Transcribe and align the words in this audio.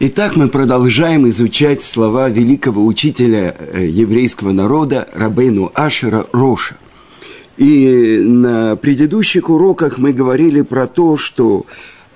Итак, 0.00 0.34
мы 0.34 0.48
продолжаем 0.48 1.28
изучать 1.28 1.80
слова 1.84 2.28
великого 2.28 2.84
учителя 2.84 3.54
э, 3.56 3.86
еврейского 3.86 4.50
народа 4.50 5.06
Рабейну 5.14 5.70
Ашера 5.72 6.26
Роша. 6.32 6.76
И 7.58 8.18
на 8.26 8.74
предыдущих 8.74 9.48
уроках 9.48 9.98
мы 9.98 10.12
говорили 10.12 10.62
про 10.62 10.88
то, 10.88 11.16
что 11.16 11.64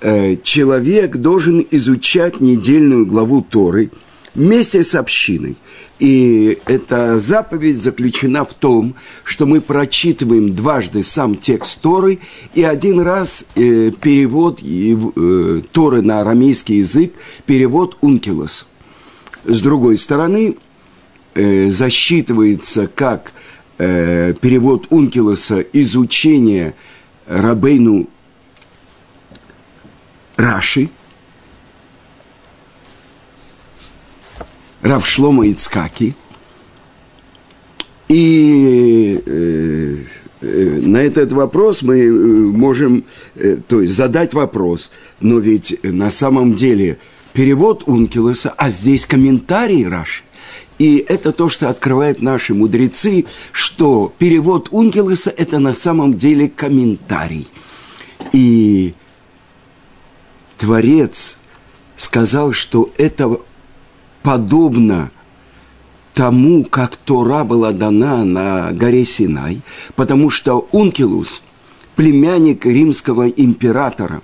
э, 0.01 0.35
человек 0.43 1.15
должен 1.15 1.65
изучать 1.71 2.41
недельную 2.41 3.05
главу 3.05 3.41
Торы 3.41 3.91
вместе 4.35 4.83
с 4.83 4.95
общиной. 4.95 5.55
И 5.99 6.57
эта 6.65 7.17
заповедь 7.17 7.77
заключена 7.77 8.45
в 8.45 8.53
том, 8.53 8.95
что 9.23 9.45
мы 9.45 9.59
прочитываем 9.59 10.55
дважды 10.55 11.03
сам 11.03 11.35
текст 11.35 11.81
Торы 11.81 12.19
и 12.53 12.63
один 12.63 13.01
раз 13.01 13.45
э, 13.55 13.91
перевод 13.91 14.61
э, 14.63 15.61
Торы 15.71 16.01
на 16.01 16.21
арамейский 16.21 16.77
язык, 16.77 17.13
перевод 17.45 17.97
Ункилос. 17.99 18.67
С 19.43 19.61
другой 19.61 19.97
стороны, 19.97 20.55
э, 21.33 21.69
засчитывается 21.69 22.87
как 22.87 23.33
э, 23.77 24.33
перевод 24.39 24.87
Ункилоса 24.89 25.59
изучение 25.59 26.75
Рабейну 27.27 28.07
Раши– 30.37 30.89
Равшлома 34.81 35.49
Ицкаки. 35.49 36.15
И 38.07 39.21
э, 39.25 39.97
э, 40.41 40.79
на 40.81 40.97
этот 40.97 41.31
вопрос 41.31 41.81
мы 41.81 41.99
э, 41.99 42.09
можем, 42.09 43.03
э, 43.35 43.57
то 43.67 43.81
есть 43.81 43.93
задать 43.93 44.33
вопрос, 44.33 44.89
но 45.19 45.37
ведь 45.37 45.79
на 45.83 46.09
самом 46.09 46.55
деле 46.55 46.97
перевод 47.33 47.83
Ункилоса, 47.85 48.53
а 48.57 48.69
здесь 48.69 49.05
комментарий 49.05 49.87
Раши. 49.87 50.23
И 50.79 51.05
это 51.07 51.33
то, 51.33 51.49
что 51.49 51.69
открывают 51.69 52.21
наши 52.21 52.53
мудрецы, 52.53 53.25
что 53.51 54.13
перевод 54.17 54.69
Ункилоса– 54.71 55.29
это 55.37 55.59
на 55.59 55.73
самом 55.73 56.17
деле 56.17 56.49
комментарий. 56.49 57.47
И 58.31 58.93
Творец 60.57 61.37
сказал, 61.97 62.53
что 62.53 62.91
это 62.97 63.39
подобно 64.23 65.11
тому, 66.13 66.65
как 66.65 66.97
Тора 66.97 67.43
была 67.43 67.71
дана 67.71 68.23
на 68.25 68.71
горе 68.71 69.05
Синай, 69.05 69.61
потому 69.95 70.29
что 70.29 70.67
Ункилус, 70.71 71.41
племянник 71.95 72.65
римского 72.65 73.27
императора 73.27 74.21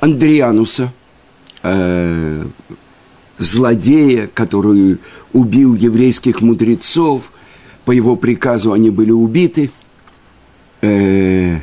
Андриануса, 0.00 0.92
э, 1.62 2.46
злодея, 3.38 4.28
который 4.32 4.98
убил 5.32 5.74
еврейских 5.74 6.40
мудрецов, 6.40 7.32
по 7.84 7.92
его 7.92 8.16
приказу 8.16 8.72
они 8.72 8.90
были 8.90 9.12
убиты, 9.12 9.70
э, 10.80 11.60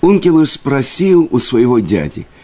Ункилус 0.00 0.52
спросил 0.52 1.28
у 1.30 1.38
своего 1.38 1.78
дяди– 1.78 2.26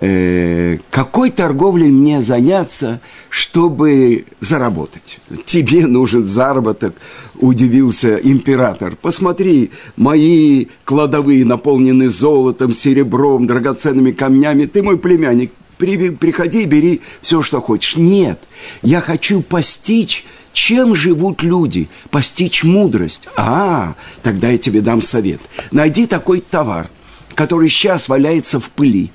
э, 0.00 0.78
какой 0.90 1.30
торговлей 1.30 1.88
мне 1.88 2.20
заняться, 2.20 3.00
чтобы 3.28 4.26
заработать? 4.40 5.20
Тебе 5.44 5.86
нужен 5.86 6.26
заработок, 6.26 6.94
удивился 7.36 8.16
император. 8.16 8.96
Посмотри, 9.00 9.70
мои 9.96 10.66
кладовые 10.84 11.44
наполнены 11.44 12.08
золотом, 12.08 12.74
серебром, 12.74 13.46
драгоценными 13.46 14.10
камнями. 14.10 14.66
Ты 14.66 14.82
мой 14.82 14.98
племянник, 14.98 15.52
при, 15.78 16.10
приходи, 16.10 16.64
бери 16.64 17.00
все, 17.20 17.42
что 17.42 17.60
хочешь. 17.60 17.96
Нет, 17.96 18.40
я 18.82 19.00
хочу 19.00 19.42
постичь 19.42 20.24
чем 20.54 20.94
живут 20.94 21.42
люди? 21.42 21.88
Постичь 22.10 22.62
мудрость. 22.62 23.26
А, 23.36 23.96
тогда 24.22 24.50
я 24.50 24.56
тебе 24.56 24.80
дам 24.80 25.02
совет. 25.02 25.40
Найди 25.72 26.06
такой 26.06 26.40
товар, 26.40 26.88
который 27.34 27.68
сейчас 27.68 28.08
валяется 28.08 28.60
в 28.60 28.70
пыли 28.70 29.10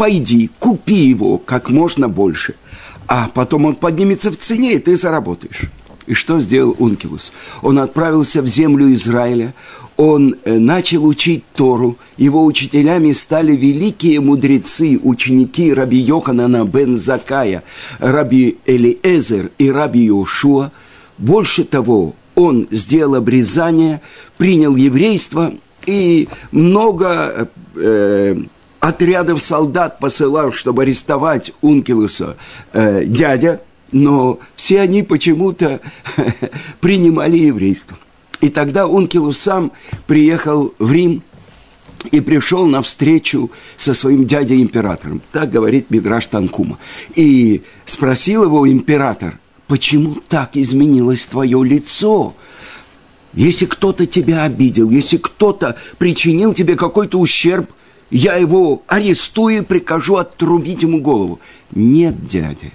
пойди, 0.00 0.48
купи 0.58 0.94
его 0.94 1.36
как 1.36 1.68
можно 1.68 2.08
больше, 2.08 2.54
а 3.06 3.28
потом 3.34 3.66
он 3.66 3.74
поднимется 3.74 4.30
в 4.30 4.38
цене, 4.38 4.72
и 4.72 4.78
ты 4.78 4.96
заработаешь. 4.96 5.64
И 6.06 6.14
что 6.14 6.40
сделал 6.40 6.74
Ункилус? 6.78 7.34
Он 7.60 7.78
отправился 7.78 8.40
в 8.40 8.46
землю 8.46 8.94
Израиля, 8.94 9.52
он 9.98 10.36
э, 10.46 10.58
начал 10.58 11.04
учить 11.04 11.44
Тору, 11.54 11.98
его 12.16 12.46
учителями 12.46 13.12
стали 13.12 13.54
великие 13.54 14.20
мудрецы, 14.20 14.98
ученики 15.02 15.70
Раби 15.74 15.98
Йоханана 15.98 16.64
бен 16.64 16.96
Закая, 16.96 17.62
Раби 17.98 18.56
Элиэзер 18.64 19.50
и 19.58 19.70
Раби 19.70 20.06
Йошуа. 20.06 20.72
Больше 21.18 21.64
того, 21.64 22.14
он 22.34 22.68
сделал 22.70 23.16
обрезание, 23.16 24.00
принял 24.38 24.76
еврейство 24.76 25.52
и 25.84 26.26
много 26.52 27.50
э, 27.74 28.36
отрядов 28.80 29.42
солдат 29.42 29.98
посылал, 29.98 30.52
чтобы 30.52 30.82
арестовать 30.82 31.52
Ункилуса 31.60 32.36
э, 32.72 33.04
дядя, 33.04 33.60
но 33.92 34.40
все 34.56 34.80
они 34.80 35.02
почему-то 35.02 35.80
принимали 36.80 37.36
еврейство. 37.36 37.96
И 38.40 38.48
тогда 38.48 38.86
Ункилус 38.86 39.38
сам 39.38 39.72
приехал 40.06 40.74
в 40.78 40.90
Рим 40.90 41.22
и 42.10 42.20
пришел 42.22 42.64
на 42.66 42.80
встречу 42.80 43.50
со 43.76 43.92
своим 43.92 44.24
дядей-императором. 44.24 45.20
Так 45.32 45.50
говорит 45.50 45.90
Мидраш 45.90 46.26
Танкума. 46.26 46.78
И 47.14 47.62
спросил 47.84 48.44
его 48.44 48.66
император, 48.66 49.38
почему 49.66 50.14
так 50.28 50.56
изменилось 50.56 51.26
твое 51.26 51.62
лицо? 51.62 52.34
Если 53.34 53.66
кто-то 53.66 54.06
тебя 54.06 54.44
обидел, 54.44 54.88
если 54.88 55.18
кто-то 55.18 55.76
причинил 55.98 56.54
тебе 56.54 56.76
какой-то 56.76 57.18
ущерб– 57.20 57.70
я 58.10 58.36
его 58.36 58.82
арестую 58.86 59.58
и 59.58 59.62
прикажу 59.62 60.16
отрубить 60.16 60.82
ему 60.82 61.00
голову. 61.00 61.40
Нет, 61.72 62.22
дядя, 62.24 62.72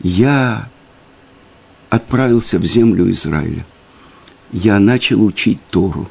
я 0.00 0.68
отправился 1.90 2.58
в 2.58 2.64
землю 2.64 3.10
Израиля. 3.10 3.66
Я 4.52 4.78
начал 4.78 5.22
учить 5.24 5.58
Тору. 5.70 6.08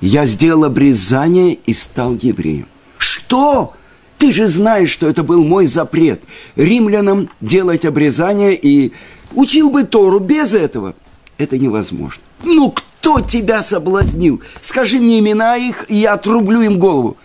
Я 0.00 0.26
сделал 0.26 0.64
обрезание 0.64 1.54
и 1.54 1.74
стал 1.74 2.14
евреем. 2.14 2.66
Что? 2.98 3.74
Ты 4.18 4.32
же 4.32 4.48
знаешь, 4.48 4.90
что 4.90 5.08
это 5.08 5.22
был 5.22 5.44
мой 5.44 5.66
запрет. 5.66 6.22
Римлянам 6.56 7.30
делать 7.40 7.84
обрезание 7.84 8.54
и 8.54 8.92
учил 9.32 9.70
бы 9.70 9.84
Тору 9.84 10.20
без 10.20 10.54
этого. 10.54 10.94
Это 11.36 11.58
невозможно. 11.58 12.22
Ну, 12.42 12.70
кто? 12.70 12.87
Кто 13.00 13.20
тебя 13.20 13.62
соблазнил? 13.62 14.42
Скажи 14.60 14.98
мне 14.98 15.20
имена 15.20 15.56
их, 15.56 15.86
и 15.88 15.96
я 15.96 16.14
отрублю 16.14 16.62
им 16.62 16.78
голову. 16.78 17.16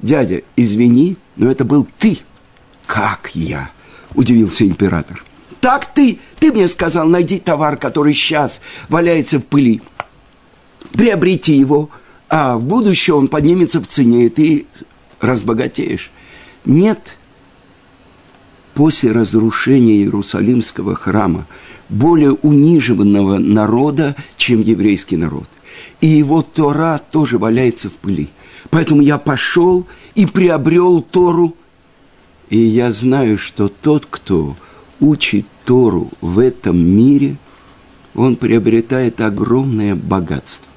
Дядя, 0.00 0.42
извини, 0.56 1.16
но 1.36 1.50
это 1.50 1.64
был 1.64 1.86
ты. 1.98 2.18
Как 2.84 3.30
я? 3.32 3.70
Удивился 4.14 4.66
император. 4.66 5.24
Так 5.60 5.86
ты, 5.86 6.18
ты 6.38 6.52
мне 6.52 6.68
сказал, 6.68 7.06
найди 7.06 7.38
товар, 7.38 7.76
который 7.76 8.12
сейчас 8.12 8.60
валяется 8.88 9.38
в 9.38 9.44
пыли. 9.44 9.80
Приобрети 10.92 11.52
его, 11.52 11.90
а 12.28 12.56
в 12.56 12.64
будущем 12.64 13.14
он 13.14 13.28
поднимется 13.28 13.80
в 13.80 13.86
цене, 13.86 14.26
и 14.26 14.28
ты 14.28 14.66
разбогатеешь. 15.20 16.10
Нет, 16.64 17.16
после 18.74 19.12
разрушения 19.12 19.96
Иерусалимского 19.96 20.94
храма– 20.94 21.46
более 21.88 22.32
униженного 22.32 23.38
народа, 23.38 24.16
чем 24.36 24.60
еврейский 24.60 25.16
народ. 25.16 25.48
И 26.00 26.06
его 26.06 26.42
Тора 26.42 27.00
тоже 27.10 27.38
валяется 27.38 27.88
в 27.88 27.94
пыли. 27.94 28.28
Поэтому 28.70 29.02
я 29.02 29.18
пошел 29.18 29.86
и 30.14 30.26
приобрел 30.26 31.02
Тору. 31.02 31.54
И 32.50 32.58
я 32.58 32.90
знаю, 32.90 33.38
что 33.38 33.68
тот, 33.68 34.06
кто 34.08 34.56
учит 35.00 35.46
Тору 35.64 36.10
в 36.20 36.38
этом 36.38 36.78
мире, 36.78 37.36
он 38.14 38.36
приобретает 38.36 39.20
огромное 39.20 39.94
богатство, 39.94 40.70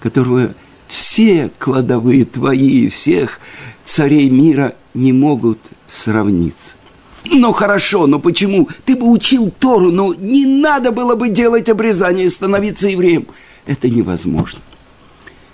которое 0.00 0.54
все 0.86 1.50
кладовые 1.58 2.24
твои, 2.24 2.88
всех 2.88 3.40
царей 3.84 4.30
мира 4.30 4.74
не 4.92 5.12
могут 5.12 5.58
сравниться. 5.86 6.76
Ну 7.24 7.52
хорошо, 7.52 8.06
но 8.06 8.18
почему? 8.18 8.68
Ты 8.84 8.96
бы 8.96 9.10
учил 9.10 9.50
Тору, 9.50 9.90
но 9.90 10.14
не 10.14 10.44
надо 10.44 10.92
было 10.92 11.16
бы 11.16 11.28
делать 11.28 11.68
обрезание 11.68 12.26
и 12.26 12.30
становиться 12.30 12.88
евреем. 12.88 13.26
Это 13.66 13.88
невозможно. 13.88 14.60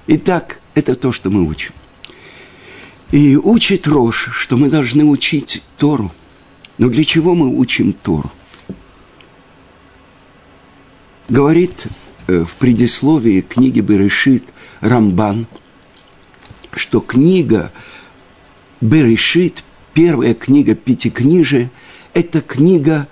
Итак, 0.09 0.61
это 0.75 0.97
то, 0.97 1.13
что 1.13 1.31
мы 1.31 1.47
учим. 1.47 1.73
И 3.13 3.37
учит 3.37 3.87
Рош, 3.87 4.31
что 4.33 4.57
мы 4.57 4.69
должны 4.69 5.05
учить 5.05 5.63
Тору. 5.79 6.13
Но 6.79 6.89
для 6.89 7.05
чего 7.05 7.35
мы 7.35 7.49
учим 7.49 7.93
Тору? 7.93 8.31
Говорит 11.29 11.87
э, 12.27 12.45
в 12.45 12.53
предисловии 12.57 13.41
книги 13.41 13.81
Берешит 13.81 14.45
Рамбан, 14.81 15.47
что 16.73 17.01
книга 17.01 17.71
Берешит 18.81 19.65
первая 19.95 20.35
книга 20.35 20.75
Пятикнижия– 20.75 21.71
это 22.15 22.41
книга 22.41 23.09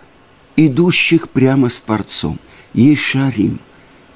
идущих 0.57 1.29
прямо 1.29 1.69
с 1.69 1.81
Творцом. 1.81 2.39
Ешарим. 2.75 3.61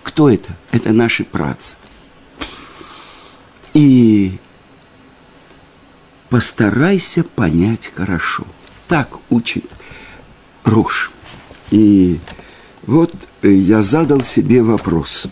Кто 0.03 0.29
это? 0.29 0.57
Это 0.71 0.93
наши 0.93 1.25
працы. 1.25 1.77
И 3.75 4.39
постарайся 6.29 7.25
понять 7.25 7.91
хорошо. 7.95 8.47
Так 8.89 9.19
учит 9.31 9.65
Руш. 10.65 11.11
И 11.71 12.19
вот 12.87 13.15
я 13.43 13.83
задал 13.83 14.23
себе 14.23 14.63
вопрос. 14.63 15.27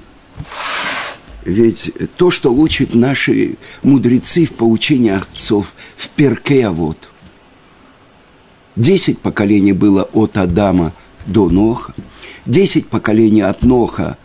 Ведь 1.44 1.92
то, 2.16 2.30
что 2.30 2.52
учат 2.52 2.94
наши 2.94 3.56
мудрецы 3.82 4.46
в 4.46 4.52
поучении 4.52 5.10
отцов, 5.10 5.74
в 5.96 6.08
перке 6.10 6.68
вот, 6.68 7.09
десять 8.76 9.18
поколений 9.18 9.72
было 9.72 10.04
от 10.04 10.36
Адама 10.36 10.92
до 11.26 11.48
Ноха, 11.48 11.94
десять 12.46 12.88
поколений 12.88 13.42
от 13.42 13.62
Ноха 13.62 14.16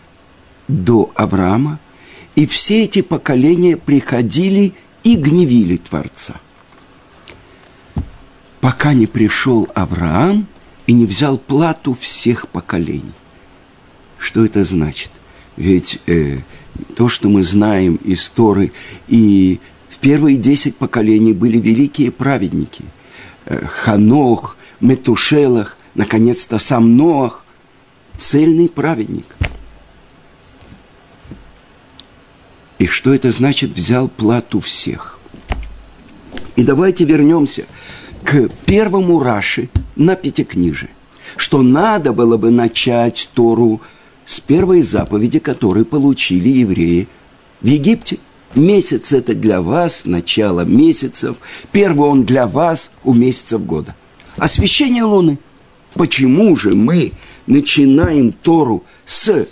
до 0.68 1.10
Авраама, 1.14 1.78
и 2.34 2.46
все 2.46 2.84
эти 2.84 3.02
поколения 3.02 3.76
приходили 3.76 4.74
и 5.04 5.16
гневили 5.16 5.76
Творца. 5.76 6.34
Пока 8.60 8.94
не 8.94 9.06
пришел 9.06 9.68
Авраам 9.74 10.46
и 10.86 10.92
не 10.92 11.06
взял 11.06 11.38
плату 11.38 11.94
всех 11.94 12.48
поколений. 12.48 13.12
Что 14.18 14.44
это 14.44 14.64
значит? 14.64 15.10
Ведь 15.56 16.00
э, 16.06 16.38
то, 16.96 17.08
что 17.08 17.28
мы 17.28 17.44
знаем 17.44 17.96
из 17.96 18.28
Торы, 18.28 18.72
и 19.06 19.60
в 19.88 19.98
первые 19.98 20.36
десять 20.36 20.76
поколений 20.76 21.32
были 21.32 21.58
великие 21.58 22.10
праведники. 22.10 22.84
Ханох, 23.46 24.56
Метушелах, 24.80 25.76
наконец-то 25.94 26.58
сам 26.58 26.96
Ноах, 26.96 27.44
цельный 28.16 28.68
праведник. 28.68 29.26
И 32.78 32.86
что 32.86 33.14
это 33.14 33.30
значит 33.32 33.70
«взял 33.70 34.08
плату 34.08 34.60
всех»? 34.60 35.18
И 36.56 36.62
давайте 36.62 37.04
вернемся 37.04 37.66
к 38.24 38.48
первому 38.66 39.20
Раши 39.22 39.68
на 39.94 40.16
Пятикнижие, 40.16 40.90
что 41.36 41.62
надо 41.62 42.12
было 42.12 42.36
бы 42.36 42.50
начать 42.50 43.30
Тору 43.34 43.80
с 44.24 44.40
первой 44.40 44.82
заповеди, 44.82 45.38
которую 45.38 45.86
получили 45.86 46.48
евреи 46.48 47.08
в 47.60 47.66
Египте. 47.66 48.18
Месяц– 48.56 49.12
это 49.12 49.34
для 49.34 49.60
вас, 49.60 50.06
начало 50.06 50.62
месяцев. 50.62 51.36
Первый 51.72 52.08
он 52.08 52.24
для 52.24 52.46
вас 52.46 52.90
у 53.04 53.12
месяцев 53.12 53.64
года. 53.64 53.94
Освящение 54.38 55.04
Луны. 55.04 55.38
Почему 55.92 56.56
же 56.56 56.72
мы 56.72 57.12
начинаем 57.46 58.32
Тору 58.32 58.82
с 59.04 59.46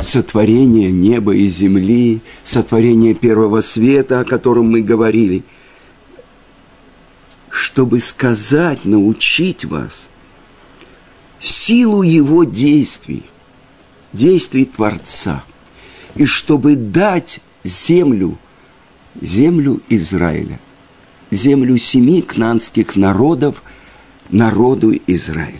сотворения 0.00 0.92
неба 0.92 1.34
и 1.34 1.48
земли, 1.48 2.20
сотворения 2.44 3.14
первого 3.14 3.60
света, 3.60 4.20
о 4.20 4.24
котором 4.24 4.70
мы 4.70 4.82
говорили, 4.82 5.42
чтобы 7.50 7.98
сказать, 8.00 8.84
научить 8.84 9.64
вас 9.64 10.10
силу 11.40 12.02
его 12.02 12.44
действий, 12.44 13.24
действий 14.12 14.64
Творца, 14.64 15.44
и 16.14 16.26
чтобы 16.26 16.76
дать 16.76 17.40
землю, 17.64 18.38
землю 19.20 19.80
Израиля, 19.88 20.60
землю 21.30 21.76
семи 21.78 22.22
кнанских 22.22 22.96
народов, 22.96 23.62
народу 24.30 24.92
Израиля. 25.06 25.58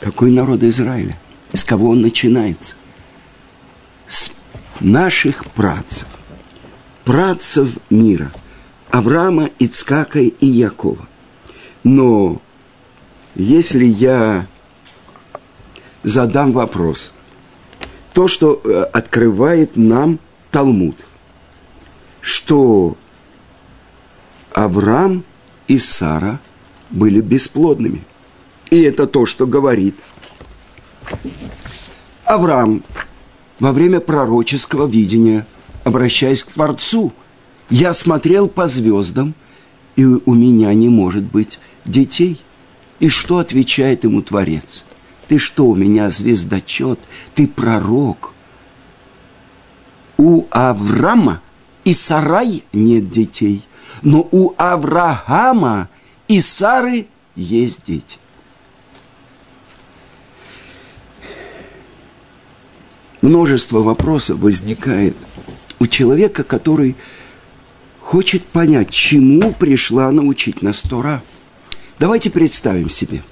Какой 0.00 0.30
народ 0.30 0.62
Израиля? 0.62 1.18
С 1.52 1.64
кого 1.64 1.90
он 1.90 2.00
начинается? 2.00 2.76
С 4.06 4.30
наших 4.80 5.44
працев, 5.46 6.08
працев 7.04 7.68
мира, 7.90 8.32
Авраама, 8.90 9.50
Ицкака 9.58 10.20
и 10.20 10.46
Якова. 10.46 11.06
Но 11.84 12.40
если 13.34 13.84
я 13.84 14.46
задам 16.02 16.52
вопрос, 16.52 17.12
то, 18.12 18.28
что 18.28 18.60
э, 18.62 18.82
открывает 18.92 19.76
нам 19.76 20.18
Талмуд, 20.50 20.96
что 22.20 22.96
Авраам 24.52 25.24
и 25.68 25.78
Сара 25.78 26.40
были 26.90 27.20
бесплодными. 27.20 28.04
И 28.70 28.80
это 28.80 29.06
то, 29.06 29.26
что 29.26 29.46
говорит 29.46 29.96
Авраам 32.24 32.82
во 33.58 33.72
время 33.72 34.00
пророческого 34.00 34.86
видения, 34.86 35.46
обращаясь 35.84 36.44
к 36.44 36.52
Творцу. 36.52 37.12
Я 37.68 37.92
смотрел 37.92 38.48
по 38.48 38.66
звездам, 38.66 39.34
и 39.96 40.04
у 40.04 40.34
меня 40.34 40.72
не 40.74 40.88
может 40.88 41.24
быть 41.24 41.58
детей. 41.84 42.40
И 42.98 43.08
что 43.08 43.38
отвечает 43.38 44.04
ему 44.04 44.22
Творец? 44.22 44.84
Ты 45.30 45.38
что, 45.38 45.66
у 45.66 45.76
меня 45.76 46.10
звездочет? 46.10 46.98
Ты 47.36 47.46
пророк. 47.46 48.32
У 50.16 50.46
Авраама 50.50 51.40
и 51.84 51.92
Сарай 51.92 52.64
нет 52.72 53.10
детей, 53.10 53.64
но 54.02 54.28
у 54.32 54.54
Авраама 54.56 55.88
и 56.26 56.40
Сары 56.40 57.06
есть 57.36 57.84
дети. 57.86 58.18
Множество 63.22 63.78
вопросов 63.82 64.40
возникает 64.40 65.16
у 65.78 65.86
человека, 65.86 66.42
который 66.42 66.96
хочет 68.00 68.44
понять, 68.46 68.90
чему 68.90 69.52
пришла 69.52 70.10
научить 70.10 70.60
нас 70.60 70.82
Тора. 70.82 71.22
Давайте 72.00 72.30
представим 72.30 72.90
себе, 72.90 73.22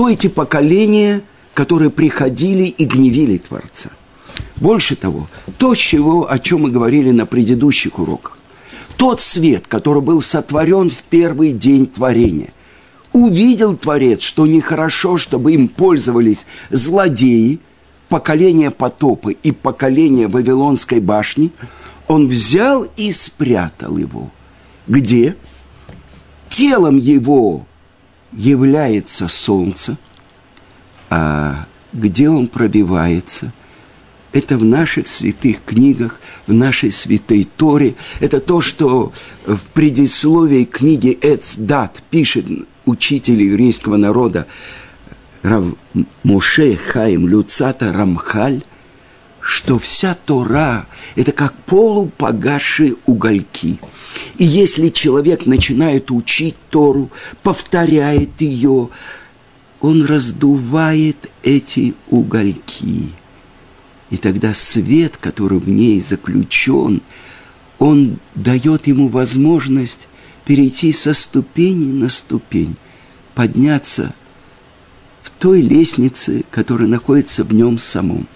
кто 0.00 0.08
эти 0.08 0.28
поколения, 0.28 1.20
которые 1.52 1.90
приходили 1.90 2.62
и 2.62 2.86
гневили 2.86 3.36
Творца. 3.36 3.90
Больше 4.56 4.96
того, 4.96 5.28
то, 5.58 5.74
чего, 5.74 6.32
о 6.32 6.38
чем 6.38 6.62
мы 6.62 6.70
говорили 6.70 7.10
на 7.10 7.26
предыдущих 7.26 7.98
уроках. 7.98 8.38
Тот 8.96 9.20
свет, 9.20 9.66
который 9.66 10.00
был 10.00 10.22
сотворен 10.22 10.88
в 10.88 11.02
первый 11.02 11.52
день 11.52 11.86
творения. 11.86 12.54
Увидел 13.12 13.76
Творец, 13.76 14.22
что 14.22 14.46
нехорошо, 14.46 15.18
чтобы 15.18 15.52
им 15.52 15.68
пользовались 15.68 16.46
злодеи, 16.70 17.60
поколение 18.08 18.70
потопа 18.70 19.28
и 19.28 19.52
поколение 19.52 20.28
Вавилонской 20.28 21.00
башни, 21.00 21.52
он 22.08 22.26
взял 22.26 22.86
и 22.96 23.12
спрятал 23.12 23.98
его. 23.98 24.30
Где? 24.88 25.36
телом 26.50 26.96
его 26.98 27.66
является 28.32 29.28
солнце, 29.28 29.96
а 31.08 31.66
где 31.92 32.28
он 32.28 32.46
пробивается, 32.46 33.52
это 34.32 34.56
в 34.56 34.64
наших 34.64 35.08
святых 35.08 35.56
книгах, 35.64 36.20
в 36.46 36.52
нашей 36.52 36.92
святой 36.92 37.48
Торе. 37.56 37.96
Это 38.20 38.38
то, 38.40 38.60
что 38.60 39.12
в 39.44 39.58
предисловии 39.74 40.64
книги 40.64 41.18
Эцдат 41.20 42.02
пишет 42.10 42.46
учитель 42.84 43.42
еврейского 43.42 43.96
народа 43.96 44.46
Рав 45.42 45.64
Моше 46.22 46.76
Хаим 46.76 47.26
Люцата 47.26 47.92
Рамхаль, 47.92 48.62
что 49.40 49.78
вся 49.80 50.14
Тора– 50.14 50.86
это 51.16 51.32
как 51.32 51.54
полупогасшие 51.64 52.94
угольки– 53.06 53.80
и 54.38 54.44
если 54.44 54.88
человек 54.88 55.46
начинает 55.46 56.10
учить 56.10 56.56
Тору, 56.70 57.10
повторяет 57.42 58.40
ее, 58.40 58.88
он 59.80 60.04
раздувает 60.04 61.30
эти 61.42 61.94
угольки. 62.08 63.10
И 64.10 64.16
тогда 64.16 64.54
свет, 64.54 65.16
который 65.16 65.58
в 65.58 65.68
ней 65.68 66.00
заключен, 66.00 67.02
он 67.78 68.18
дает 68.34 68.86
ему 68.86 69.08
возможность 69.08 70.08
перейти 70.44 70.92
со 70.92 71.14
ступени 71.14 71.92
на 71.92 72.08
ступень, 72.08 72.76
подняться 73.34 74.14
в 75.22 75.30
той 75.30 75.60
лестнице, 75.60 76.44
которая 76.50 76.88
находится 76.88 77.44
в 77.44 77.54
нем 77.54 77.78
самом. 77.78 78.26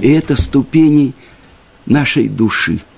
И 0.00 0.08
это 0.08 0.36
ступени 0.36 1.14
нашей 1.86 2.28
души– 2.28 2.80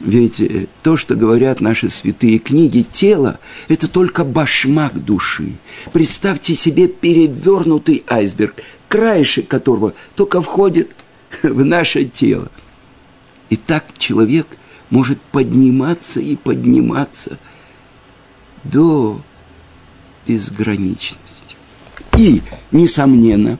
ведь 0.00 0.40
э, 0.40 0.66
то, 0.82 0.96
что 0.96 1.16
говорят 1.16 1.60
наши 1.60 1.88
святые 1.88 2.38
книги, 2.38 2.86
тело– 2.88 3.40
это 3.68 3.88
только 3.88 4.24
башмак 4.24 5.04
души. 5.04 5.52
Представьте 5.92 6.54
себе 6.54 6.86
перевернутый 6.86 8.04
айсберг, 8.08 8.62
краешек 8.88 9.48
которого 9.48 9.94
только 10.14 10.40
входит 10.40 10.94
в 11.42 11.64
наше 11.64 12.04
тело. 12.04 12.50
И 13.50 13.56
так 13.56 13.86
человек 13.96 14.46
может 14.90 15.20
подниматься 15.20 16.20
и 16.20 16.36
подниматься 16.36 17.38
до 18.64 19.20
безграничности. 20.26 21.56
И, 22.16 22.42
несомненно, 22.70 23.58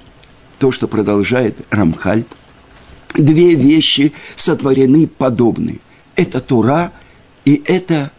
то, 0.59 0.71
что 0.71 0.89
продолжает 0.89 1.57
Рамхаль, 1.71 2.25
две 3.15 3.55
вещи 3.55 4.13
сотворены 4.37 5.07
подобные. 5.07 5.81
Это 6.19 6.41
Тура 6.41 6.93
и 7.45 7.63
это, 7.65 8.11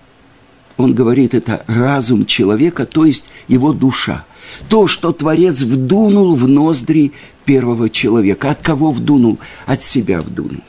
он 0.78 0.96
говорит, 0.96 1.34
это 1.36 1.64
разум 1.68 2.26
человека, 2.26 2.86
то 2.86 3.04
есть 3.04 3.26
его 3.48 3.74
душа. 3.74 4.26
То, 4.70 4.88
что 4.88 5.12
Творец 5.12 5.62
вдунул 5.62 6.36
в 6.36 6.48
ноздри 6.48 7.12
первого 7.46 7.90
человека. 7.90 8.52
От 8.52 8.62
кого 8.62 8.90
вдунул? 8.90 9.38
От 9.68 9.84
себя 9.84 10.22
вдунул. 10.22 10.64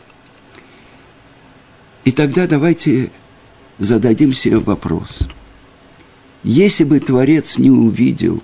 И 2.05 2.11
тогда 2.11 2.47
давайте 2.49 3.11
зададим 3.79 4.35
себе 4.35 4.59
вопрос. 4.59 5.29
Если 6.43 6.83
бы 6.83 6.99
Творец 6.99 7.59
не 7.59 7.71
увидел, 7.71 8.43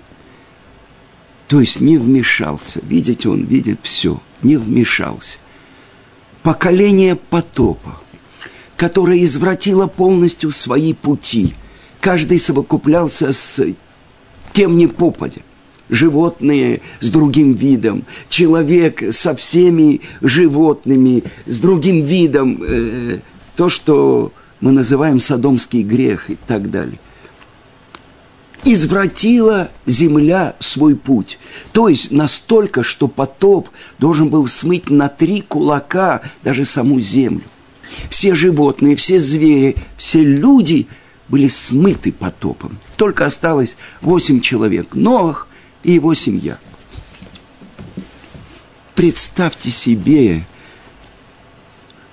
то 1.47 1.59
есть 1.59 1.81
не 1.81 1.97
вмешался, 1.97 2.79
видите, 2.83 3.27
он 3.27 3.43
видит 3.43 3.79
все, 3.83 4.21
не 4.41 4.55
вмешался, 4.57 5.39
поколение 6.41 7.15
потопа, 7.15 7.99
которое 8.77 9.23
извратило 9.23 9.87
полностью 9.87 10.51
свои 10.51 10.93
пути, 10.93 11.55
каждый 11.99 12.39
совокуплялся 12.39 13.33
с 13.33 13.61
тем 14.53 14.77
не 14.77 14.87
попадя 14.87 15.41
животные 15.89 16.81
с 16.99 17.09
другим 17.09 17.53
видом, 17.53 18.05
человек 18.29 19.03
со 19.13 19.35
всеми 19.35 20.01
животными, 20.21 21.23
с 21.45 21.59
другим 21.59 22.03
видом, 22.03 22.61
э, 22.61 23.19
то, 23.55 23.69
что 23.69 24.31
мы 24.59 24.71
называем 24.71 25.19
садомский 25.19 25.83
грех 25.83 26.29
и 26.29 26.35
так 26.35 26.69
далее. 26.69 26.99
Извратила 28.65 29.69
земля 29.85 30.55
свой 30.59 30.95
путь. 30.95 31.39
То 31.71 31.87
есть 31.87 32.11
настолько, 32.11 32.83
что 32.83 33.07
потоп 33.07 33.69
должен 33.97 34.29
был 34.29 34.47
смыть 34.47 34.89
на 34.89 35.07
три 35.07 35.41
кулака 35.41 36.21
даже 36.43 36.65
саму 36.65 36.99
землю. 36.99 37.43
Все 38.09 38.35
животные, 38.35 38.95
все 38.95 39.19
звери, 39.19 39.75
все 39.97 40.23
люди 40.23 40.87
были 41.29 41.47
смыты 41.47 42.11
потопом. 42.11 42.77
Только 42.95 43.25
осталось 43.25 43.77
восемь 44.01 44.39
человек. 44.39 44.93
Новых 44.93 45.47
и 45.83 45.91
его 45.91 46.13
семья. 46.13 46.57
Представьте 48.95 49.69
себе, 49.69 50.45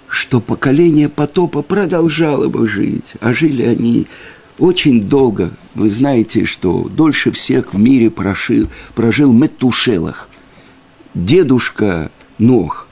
что 0.09 0.41
поколение 0.41 1.09
потопа 1.09 1.63
продолжало 1.63 2.49
бы 2.49 2.69
жить, 2.69 3.15
а 3.21 3.33
жили 3.33 3.63
они 3.63 4.07
очень 4.59 5.03
долго. 5.09 5.51
Вы 5.75 5.89
знаете, 5.89 6.45
что 6.45 6.89
дольше 6.89 7.33
всех 7.33 7.75
в 7.75 7.79
мире 7.79 8.11
прошил, 8.11 8.69
прожил 8.95 9.33
Метушелах, 9.33 10.29
дедушка 11.15 12.11
Нох. 12.39 12.87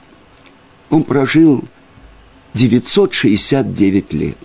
Он 0.89 1.03
прожил 1.03 1.63
969 2.53 4.13
лет. 4.13 4.37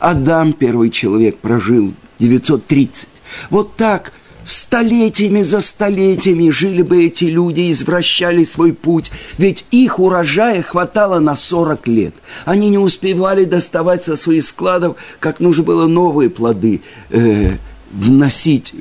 Адам, 0.00 0.52
первый 0.52 0.90
человек, 0.90 1.38
прожил 1.38 1.94
930. 2.18 3.08
Вот 3.50 3.76
так– 3.76 4.12
Столетиями 4.44 5.40
за 5.40 5.60
столетиями 5.60 6.50
жили 6.50 6.82
бы 6.82 7.06
эти 7.06 7.24
люди, 7.24 7.70
извращали 7.70 8.44
свой 8.44 8.74
путь, 8.74 9.10
ведь 9.38 9.64
их 9.70 9.98
урожая 9.98 10.62
хватало 10.62 11.18
на 11.18 11.34
40 11.34 11.88
лет. 11.88 12.14
Они 12.44 12.68
не 12.68 12.78
успевали 12.78 13.44
доставать 13.44 14.02
со 14.02 14.16
своих 14.16 14.44
складов, 14.44 14.96
как 15.18 15.40
нужно 15.40 15.64
было 15.64 15.86
новые 15.86 16.28
плоды 16.28 16.82
э, 17.08 17.52
вносить, 17.90 18.74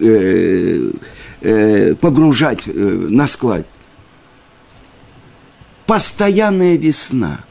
э, 0.00 0.90
э, 1.40 1.94
погружать 1.94 2.64
э, 2.66 2.70
на 2.72 3.26
склад. 3.26 3.66
Постоянная 5.86 6.76
весна, 6.76 7.45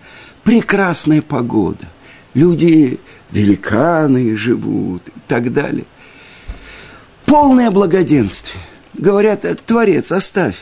прекрасная 0.45 1.21
погода, 1.21 1.89
люди 2.33 2.97
великаны 3.31 4.37
живут 4.37 5.09
и 5.09 5.19
так 5.27 5.51
далее 5.51 5.83
полное 7.35 7.69
благоденствие. 7.69 8.61
Говорят, 8.93 9.45
Творец, 9.65 10.11
оставь, 10.13 10.55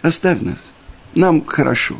оставь 0.00 0.40
нас, 0.42 0.72
нам 1.16 1.44
хорошо. 1.44 1.96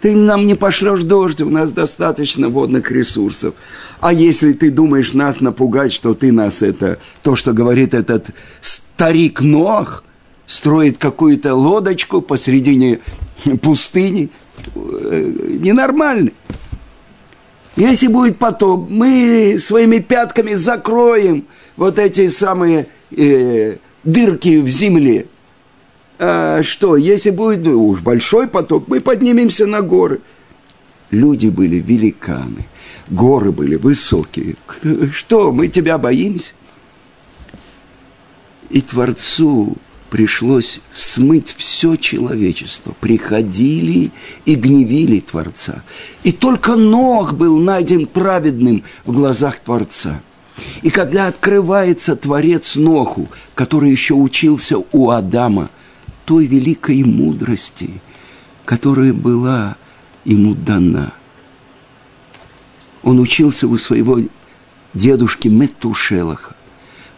Ты 0.00 0.14
нам 0.14 0.44
не 0.44 0.54
пошлешь 0.54 1.02
дождь, 1.02 1.40
у 1.40 1.48
нас 1.48 1.72
достаточно 1.72 2.50
водных 2.50 2.90
ресурсов. 2.90 3.54
А 4.00 4.12
если 4.12 4.52
ты 4.52 4.70
думаешь 4.70 5.14
нас 5.14 5.40
напугать, 5.40 5.92
что 5.92 6.12
ты 6.12 6.32
нас 6.32 6.60
это, 6.60 6.98
то, 7.22 7.34
что 7.34 7.54
говорит 7.54 7.94
этот 7.94 8.30
старик 8.60 9.40
Нох, 9.40 10.04
строит 10.46 10.98
какую-то 10.98 11.54
лодочку 11.54 12.20
посредине 12.20 13.00
пустыни, 13.62 14.28
ненормальный. 14.74 16.34
Если 17.76 18.08
будет 18.08 18.38
потоп, 18.38 18.90
мы 18.90 19.56
своими 19.58 19.98
пятками 19.98 20.54
закроем 20.54 21.46
вот 21.76 21.98
эти 21.98 22.28
самые 22.28 22.88
э, 23.10 23.76
дырки 24.04 24.60
в 24.60 24.68
земле. 24.68 25.26
А 26.18 26.62
что, 26.62 26.96
если 26.96 27.30
будет 27.30 27.64
ну, 27.64 27.88
уж 27.88 28.00
большой 28.00 28.48
потоп, 28.48 28.88
мы 28.88 29.00
поднимемся 29.00 29.66
на 29.66 29.80
горы. 29.80 30.20
Люди 31.10 31.48
были 31.48 31.76
великаны, 31.76 32.66
горы 33.08 33.52
были 33.52 33.76
высокие. 33.76 34.56
Что, 35.12 35.50
мы 35.50 35.68
тебя 35.68 35.96
боимся? 35.96 36.52
И 38.68 38.82
Творцу 38.82 39.76
пришлось 40.10 40.80
смыть 40.92 41.54
все 41.56 41.96
человечество. 41.96 42.94
Приходили 43.00 44.10
и 44.44 44.54
гневили 44.54 45.20
Творца. 45.20 45.82
И 46.24 46.32
только 46.32 46.76
Ног 46.76 47.34
был 47.34 47.58
найден 47.58 48.06
праведным 48.06 48.82
в 49.04 49.12
глазах 49.12 49.60
Творца– 49.60 50.20
и 50.82 50.90
когда 50.90 51.26
открывается 51.26 52.16
Творец 52.16 52.76
Ноху, 52.76 53.28
который 53.54 53.90
еще 53.90 54.14
учился 54.14 54.76
у 54.92 55.10
Адама, 55.10 55.70
той 56.24 56.46
великой 56.46 57.02
мудрости, 57.02 57.90
которая 58.64 59.12
была 59.12 59.76
ему 60.24 60.54
дана. 60.54 61.12
Он 63.02 63.18
учился 63.18 63.66
у 63.66 63.76
своего 63.78 64.20
дедушки 64.94 65.48
Метушелаха, 65.48 66.54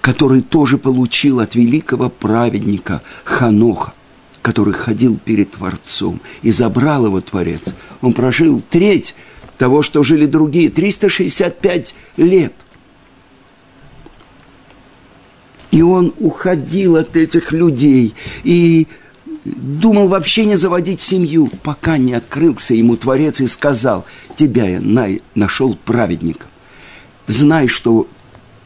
который 0.03 0.43
тоже 0.43 0.77
получил 0.77 1.41
от 1.41 1.55
великого 1.55 2.11
праведника 2.11 3.01
Ханоха, 3.25 3.95
который 4.43 4.75
ходил 4.75 5.19
перед 5.19 5.53
Творцом 5.53 6.21
и 6.43 6.51
забрал 6.51 7.07
его 7.07 7.23
Творец. 7.23 7.75
Он 8.03 8.13
прожил 8.13 8.61
треть 8.69 9.15
того, 9.57 9.81
что 9.81 10.03
жили 10.03 10.27
другие, 10.27 10.69
365 10.69 11.95
лет– 12.19 12.53
И 15.73 15.81
он 15.81 16.15
уходил 16.21 16.97
от 16.97 17.17
этих 17.17 17.51
людей 17.51 18.15
и 18.45 18.87
думал 19.45 20.07
вообще 20.07 20.45
не 20.45 20.55
заводить 20.55 21.01
семью, 21.01 21.51
пока 21.63 21.97
не 21.97 22.13
открылся 22.13 22.75
ему 22.75 22.97
Творец 22.97 23.41
и 23.41 23.47
сказал, 23.47 24.05
тебя 24.37 24.69
я 24.69 25.19
нашел 25.35 25.75
праведником. 25.75 26.51
Знай, 27.27 27.69
что 27.69 28.07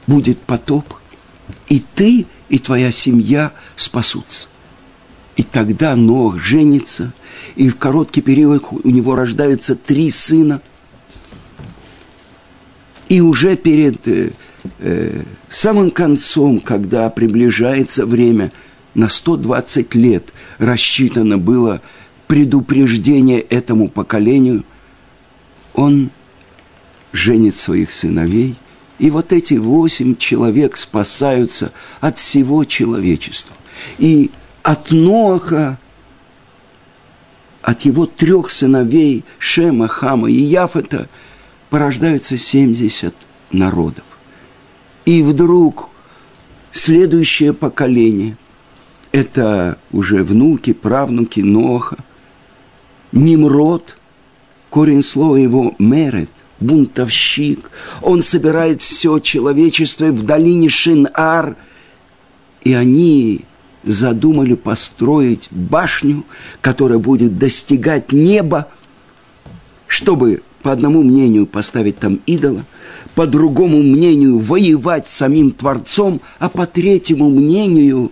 будет 0.09 0.39
потоп, 0.41 0.95
и 1.69 1.83
ты, 1.95 2.27
и 2.49 2.59
твоя 2.59 2.91
семья 2.91 3.53
спасутся. 3.77 4.49
И 5.37 5.43
тогда 5.43 5.97
Нох 5.97 6.39
женится, 6.39 7.13
и 7.57 7.69
в 7.69 7.77
короткий 7.77 8.23
период 8.23 8.65
у 8.71 8.89
него 8.89 9.15
рождаются 9.17 9.77
три 9.77 10.11
сына. 10.11 10.63
И 13.09 13.21
уже 13.21 13.57
перед 13.57 14.09
э, 14.09 14.31
э, 14.79 15.23
самым 15.49 15.91
концом, 15.91 16.61
когда 16.61 17.11
приближается 17.11 18.07
время, 18.07 18.51
на 18.95 19.11
120 19.11 19.95
лет 19.95 20.33
рассчитано 20.59 21.37
было 21.37 21.83
предупреждение 22.27 23.41
этому 23.41 23.89
поколению, 23.89 24.65
он 25.75 26.11
женит 27.13 27.55
своих 27.55 27.91
сыновей, 27.91 28.57
и 28.99 29.11
вот 29.11 29.33
эти 29.33 29.55
восемь 29.55 30.17
человек 30.17 30.77
спасаются 30.77 31.73
от 32.01 32.19
всего 32.19 32.65
человечества. 32.65 33.55
И 33.99 34.31
от 34.63 34.91
Ноха, 34.91 35.79
от 37.63 37.83
его 37.83 38.07
трех 38.07 38.51
сыновей 38.51 39.25
Шема, 39.39 39.87
Хама 39.89 40.31
и 40.31 40.35
Яфета 40.35 41.09
порождаются 41.69 42.39
70 42.39 43.15
народов. 43.53 44.05
И 45.05 45.23
вдруг 45.23 45.91
следующее 46.73 47.53
поколение– 47.53 48.37
это 49.13 49.79
уже 49.93 50.25
внуки, 50.25 50.73
правнуки 50.73 51.41
Ноха, 51.41 51.99
Nimrod, 53.13 53.83
Корень 54.71 55.03
слова 55.03 55.37
его 55.37 55.75
«мерет»– 55.79 56.31
бунтовщик. 56.61 57.71
Он 58.03 58.23
собирает 58.23 58.83
все 58.83 59.19
человечество 59.19 60.07
в 60.07 60.25
долине 60.25 60.69
Шин-Ар, 60.69 61.57
и 62.63 62.73
они 62.75 63.43
задумали 63.85 64.55
построить 64.55 65.49
башню, 65.51 66.25
которая 66.61 66.99
будет 66.99 67.39
достигать 67.39 68.13
неба, 68.13 68.69
чтобы 69.87 70.43
по 70.63 70.73
одному 70.73 71.03
мнению 71.03 71.47
поставить 71.47 71.99
там 71.99 72.21
идола, 72.27 72.65
по 73.15 73.27
другому 73.27 73.83
мнению 73.83 74.41
воевать 74.41 75.07
с 75.07 75.13
самим 75.13 75.53
Творцом, 75.53 76.21
а 76.41 76.49
по 76.49 76.67
третьему 76.67 77.31
мнению, 77.31 78.11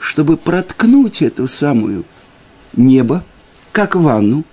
чтобы 0.00 0.36
проткнуть 0.36 1.22
эту 1.22 1.46
самую 1.46 2.04
небо, 2.76 3.22
как 3.70 3.94
ванну, 3.94 4.44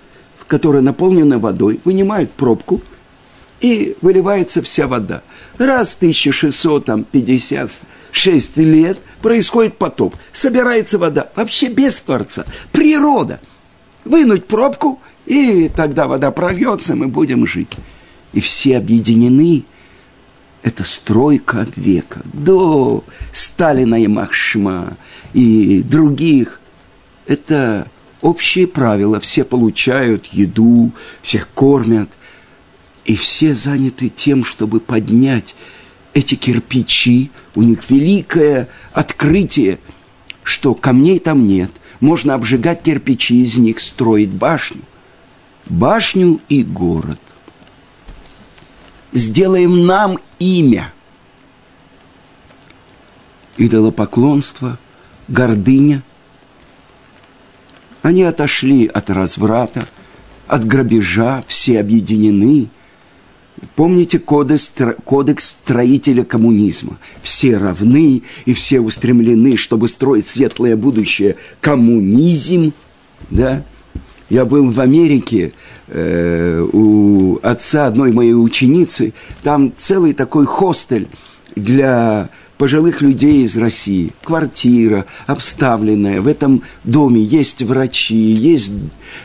в 0.52 0.54
которой 0.54 0.82
наполнена 0.82 1.38
водой, 1.38 1.80
вынимают 1.84 2.30
пробку– 2.30 2.82
и 3.62 3.96
выливается 4.02 4.60
вся 4.60 4.86
вода. 4.86 5.22
Раз 5.56 5.96
1656 5.96 8.56
лет 8.58 8.98
происходит 9.22 9.78
потоп, 9.78 10.14
собирается 10.32 10.98
вода, 10.98 11.30
вообще 11.36 11.68
без 11.68 11.98
Творца, 12.00 12.44
природа. 12.72 13.40
Вынуть 14.04 14.46
пробку, 14.46 15.00
и 15.26 15.70
тогда 15.74 16.06
вода 16.08 16.32
прольется, 16.32 16.96
мы 16.96 17.06
будем 17.06 17.46
жить. 17.46 17.76
И 18.32 18.40
все 18.40 18.78
объединены. 18.78 19.64
Это 20.64 20.82
стройка 20.82 21.68
века. 21.76 22.22
До 22.32 23.04
Сталина 23.30 23.94
и 23.94 24.08
Махшма 24.08 24.96
и 25.34 25.84
других. 25.84 26.58
Это 27.28 27.86
общие 28.22 28.66
правила. 28.66 29.20
Все 29.20 29.44
получают 29.44 30.26
еду, 30.26 30.92
всех 31.20 31.48
кормят– 31.48 32.10
и 33.04 33.16
все 33.16 33.54
заняты 33.54 34.08
тем, 34.08 34.44
чтобы 34.44 34.80
поднять 34.80 35.54
эти 36.14 36.34
кирпичи. 36.34 37.30
У 37.54 37.62
них 37.62 37.88
великое 37.90 38.68
открытие, 38.92 39.78
что 40.42 40.74
камней 40.74 41.18
там 41.18 41.46
нет. 41.46 41.72
Можно 42.00 42.34
обжигать 42.34 42.82
кирпичи, 42.82 43.42
из 43.42 43.58
них 43.58 43.80
строить 43.80 44.30
башню. 44.30 44.82
Башню 45.66 46.40
и 46.48 46.62
город. 46.62 47.20
Сделаем 49.12 49.86
нам 49.86 50.18
имя. 50.38 50.92
Идолопоклонство, 53.56 54.78
гордыня. 55.28 56.02
Они 58.02 58.22
отошли 58.24 58.86
от 58.86 59.10
разврата, 59.10 59.86
от 60.46 60.66
грабежа, 60.66 61.42
все 61.46 61.80
объединены– 61.80 62.68
Помните 63.76 64.18
кодекс, 64.18 64.70
строителя 65.38 66.24
коммунизма? 66.24 66.98
Все 67.22 67.56
равны 67.56 68.22
и 68.44 68.54
все 68.54 68.80
устремлены, 68.80 69.56
чтобы 69.56 69.88
строить 69.88 70.26
светлое 70.26 70.76
будущее. 70.76 71.36
Коммунизм, 71.60 72.72
да? 73.30 73.64
Я 74.28 74.44
был 74.46 74.70
в 74.70 74.80
Америке 74.80 75.52
э, 75.88 76.66
у 76.72 77.38
отца 77.42 77.86
одной 77.86 78.12
моей 78.12 78.34
ученицы. 78.34 79.12
Там 79.42 79.72
целый 79.76 80.12
такой 80.12 80.46
хостель 80.46 81.08
для 81.54 82.30
пожилых 82.62 83.02
людей 83.02 83.42
из 83.42 83.56
России. 83.56 84.12
Квартира 84.22 85.06
обставленная. 85.26 86.20
В 86.20 86.28
этом 86.28 86.62
доме 86.84 87.20
есть 87.20 87.60
врачи, 87.60 88.14
есть 88.14 88.70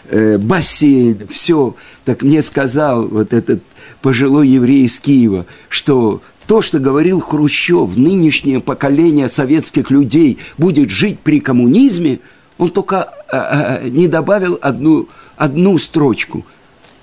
э, 0.09 0.39
бассейн, 0.39 1.27
все. 1.29 1.75
Так 2.03 2.23
мне 2.23 2.41
сказал 2.41 3.07
вот 3.07 3.33
этот 3.33 3.61
пожилой 4.01 4.47
еврей 4.47 4.85
из 4.85 4.97
Киева, 4.97 5.45
что 5.69 6.23
то, 6.47 6.63
что 6.63 6.79
говорил 6.79 7.19
Хрущев, 7.19 7.95
нынешнее 7.95 8.59
поколение 8.59 9.27
советских 9.27 9.91
людей 9.91 10.39
будет 10.57 10.89
жить 10.89 11.19
при 11.19 11.39
коммунизме, 11.39 12.17
он 12.57 12.71
только 12.71 13.13
э, 13.31 13.37
э, 13.37 13.89
не 13.89 14.07
добавил 14.07 14.57
одну, 14.63 15.09
одну 15.35 15.77
строчку. 15.77 16.43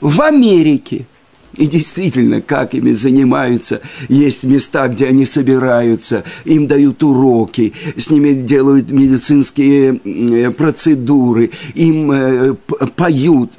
В 0.01 0.21
Америке– 0.21 1.07
и 1.57 1.67
действительно, 1.67 2.41
как 2.41 2.75
ими 2.75 2.93
занимаются, 2.93 3.81
есть 4.09 4.45
места, 4.45 4.89
где 4.89 5.07
они 5.07 5.25
собираются, 5.27 6.25
им 6.45 6.67
дают 6.67 7.03
уроки, 7.03 7.73
с 7.97 8.11
ними 8.11 8.33
делают 8.33 8.91
медицинские 8.91 10.01
э, 10.05 10.51
процедуры, 10.51 11.51
им 11.75 12.11
э, 12.13 12.55
поют. 12.97 13.53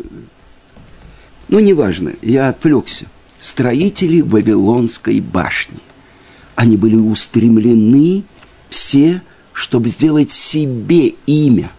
Ну, 1.48 1.60
неважно, 1.60 2.14
я 2.22 2.50
отвлекся. 2.50 3.06
Строители 3.40 4.22
Вавилонской 4.22 5.20
башни. 5.22 5.78
Они 6.56 6.78
были 6.78 6.96
устремлены 6.96 8.24
все, 8.70 9.22
чтобы 9.54 9.90
сделать 9.90 10.32
себе 10.32 11.14
имя, 11.28 11.72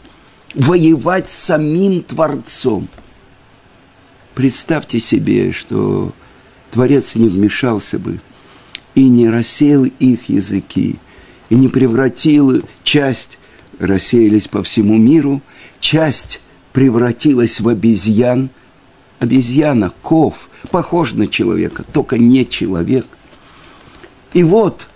воевать 0.55 1.31
с 1.31 1.35
самим 1.35 2.03
Творцом– 2.03 2.89
Представьте 4.37 5.01
себе, 5.01 5.51
что 5.51 6.13
Творец 6.71 7.17
не 7.17 7.27
вмешался 7.27 7.99
бы 7.99 8.21
и 8.95 9.09
не 9.09 9.31
рассеял 9.31 9.85
их 9.87 10.29
языки, 10.29 10.97
и 11.49 11.55
не 11.55 11.69
превратил 11.69 12.63
часть, 12.85 13.39
рассеялись 13.79 14.47
по 14.47 14.63
всему 14.63 14.99
миру, 14.99 15.41
часть 15.81 16.43
превратилась 16.75 17.61
в 17.61 17.69
обезьян. 17.71 18.51
Обезьяна, 19.21 19.91
ков, 20.03 20.51
похож 20.71 21.15
на 21.15 21.27
человека, 21.27 21.83
только 21.91 22.19
не 22.19 22.47
человек. 22.47 23.07
И 24.35 24.45
вот 24.45 24.87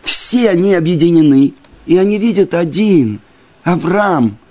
все 0.00 0.48
они 0.48 0.72
объединены, 0.72 1.52
и 1.84 1.98
они 1.98 2.16
видят 2.16 2.54
один, 2.54 3.20
Авраам– 3.64 4.38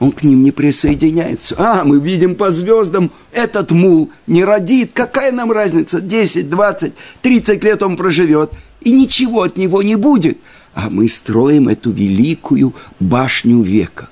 он 0.00 0.12
к 0.12 0.22
ним 0.22 0.42
не 0.42 0.50
присоединяется. 0.50 1.54
А, 1.58 1.84
мы 1.84 2.00
видим 2.00 2.34
по 2.34 2.50
звездам, 2.50 3.10
этот 3.32 3.70
мул 3.70 4.10
не 4.26 4.42
родит. 4.42 4.92
Какая 4.94 5.30
нам 5.30 5.52
разница? 5.52 6.00
10, 6.00 6.48
20, 6.48 6.94
30 7.20 7.64
лет 7.64 7.82
он 7.82 7.96
проживет. 7.98 8.50
И 8.80 8.92
ничего 8.92 9.42
от 9.42 9.58
него 9.58 9.82
не 9.82 9.96
будет. 9.96 10.38
А 10.74 10.88
мы 10.88 11.08
строим 11.08 11.68
эту 11.68 11.90
великую 11.90 12.74
башню 12.98 13.60
века. 13.60 14.08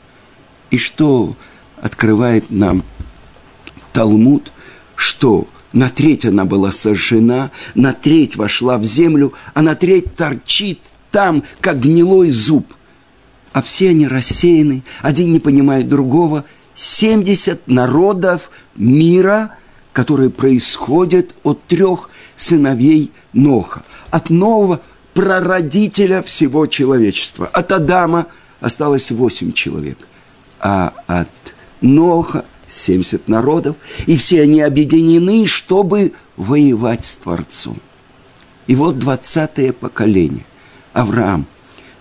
И 0.70 0.76
что 0.76 1.36
открывает 1.80 2.50
нам 2.50 2.84
Талмуд? 3.94 4.52
Что 4.94 5.46
на 5.72 5.88
треть 5.88 6.26
она 6.26 6.44
была 6.44 6.70
сожжена, 6.70 7.50
на 7.74 7.94
треть 7.94 8.36
вошла 8.36 8.76
в 8.76 8.84
землю, 8.84 9.32
а 9.54 9.62
на 9.62 9.74
треть 9.74 10.14
торчит 10.14 10.80
там, 11.10 11.44
как 11.60 11.80
гнилой 11.80 12.28
зуб 12.28 12.74
а 13.52 13.62
все 13.62 13.90
они 13.90 14.06
рассеяны, 14.06 14.82
один 15.02 15.32
не 15.32 15.40
понимает 15.40 15.88
другого. 15.88 16.44
70 16.74 17.66
народов 17.66 18.50
мира, 18.76 19.56
которые 19.92 20.30
происходят 20.30 21.34
от 21.42 21.62
трех 21.64 22.10
сыновей 22.36 23.10
Ноха, 23.32 23.82
от 24.10 24.30
нового 24.30 24.80
прародителя 25.12 26.22
всего 26.22 26.66
человечества. 26.66 27.46
От 27.46 27.72
Адама 27.72 28.26
осталось 28.60 29.10
8 29.10 29.52
человек, 29.52 29.98
а 30.60 30.92
от 31.06 31.28
Ноха 31.80 32.44
70 32.68 33.28
народов, 33.28 33.76
и 34.06 34.16
все 34.16 34.42
они 34.42 34.60
объединены, 34.60 35.46
чтобы 35.46 36.12
воевать 36.36 37.04
с 37.04 37.16
Творцом. 37.16 37.78
И 38.66 38.74
вот 38.74 38.98
двадцатое 38.98 39.72
поколение. 39.72 40.44
Авраам– 40.92 41.46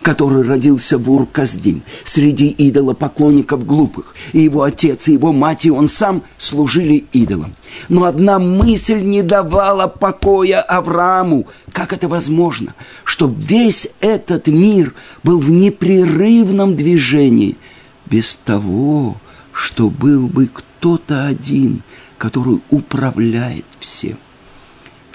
который 0.08 0.48
родился 0.48 0.98
в 0.98 1.12
Ур-Каздин, 1.12 1.82
среди 2.06 2.56
идолопоклонников 2.58 3.66
глупых. 3.66 4.16
И 4.32 4.40
его 4.40 4.64
отец, 4.64 5.10
и 5.10 5.12
его 5.12 5.34
мать, 5.34 5.66
и 5.66 5.70
он 5.70 5.90
сам 5.90 6.24
служили 6.38 7.04
идолам. 7.12 7.56
Но 7.90 8.06
одна 8.06 8.40
мысль 8.40 9.02
не 9.02 9.22
давала 9.22 9.88
покоя 9.88 10.62
Аврааму. 10.62 11.46
Как 11.74 11.92
это 11.92 12.08
возможно? 12.08 12.74
Что 13.04 13.30
весь 13.38 13.90
этот 14.00 14.48
мир 14.48 14.94
был 15.24 15.40
в 15.40 15.50
непрерывном 15.50 16.78
движении, 16.78 17.58
без 18.06 18.38
того, 18.38 19.18
что 19.52 19.90
был 19.90 20.28
бы 20.28 20.48
кто-то 20.48 21.26
один, 21.26 21.84
который 22.18 22.62
управляет 22.70 23.66
всем. 23.82 24.18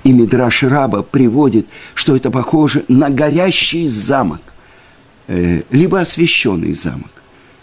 И 0.04 0.12
Мидраш 0.12 0.64
Раба 0.64 1.02
приводит, 1.02 1.66
что 1.94 2.14
это 2.14 2.30
похоже 2.30 2.84
на 2.88 3.08
горящий 3.08 3.88
замок 3.88 4.51
Э, 5.28 5.62
либо 5.70 6.00
освященный 6.00 6.74
замок. 6.74 7.10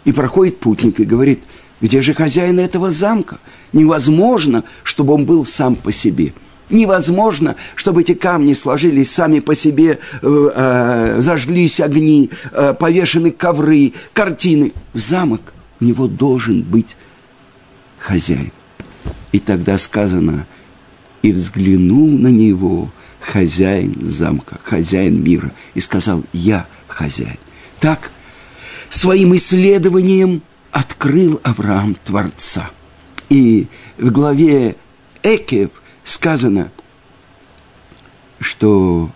И 0.05 0.11
проходит 0.11 0.59
путник 0.59 0.99
и 0.99 1.03
говорит, 1.03 1.43
где 1.81 2.01
же 2.01 2.13
хозяин 2.13 2.59
этого 2.59 2.89
замка? 2.89 3.39
Невозможно, 3.73 4.63
чтобы 4.83 5.13
он 5.13 5.25
был 5.25 5.45
сам 5.45 5.75
по 5.75 5.91
себе. 5.91 6.33
Невозможно, 6.69 7.55
чтобы 7.75 8.01
эти 8.01 8.13
камни 8.13 8.53
сложились 8.53 9.11
сами 9.11 9.39
по 9.39 9.55
себе, 9.55 9.99
э, 10.21 10.49
э, 10.55 11.15
зажглись 11.19 11.79
огни, 11.79 12.29
э, 12.51 12.73
повешены 12.79 13.31
ковры, 13.31 13.93
картины. 14.13 14.73
Замок 14.93 15.53
у 15.79 15.85
него 15.85 16.07
должен 16.07 16.61
быть 16.61 16.95
хозяин. 17.97 18.51
И 19.31 19.39
тогда 19.39 19.77
сказано, 19.77 20.47
и 21.21 21.31
взглянул 21.31 22.07
на 22.07 22.29
него 22.29 22.89
хозяин 23.19 23.97
замка, 24.01 24.59
хозяин 24.63 25.21
мира, 25.23 25.51
и 25.73 25.81
сказал, 25.81 26.23
я 26.33 26.65
хозяин. 26.87 27.37
Так, 27.79 28.11
своим 28.89 29.35
исследованием 29.35 30.41
открыл 30.71 31.39
Авраам 31.43 31.95
Творца. 31.95 32.71
И 33.29 33.67
в 33.97 34.11
главе 34.11 34.75
Экев 35.23 35.71
сказано, 36.03 36.71
что 38.41 39.11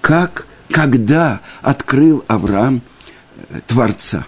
как, 0.00 0.46
когда 0.68 1.40
открыл 1.62 2.24
Авраам 2.28 2.82
э, 3.48 3.60
Творца. 3.66 4.26